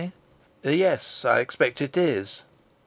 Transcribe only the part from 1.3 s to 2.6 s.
expect it is."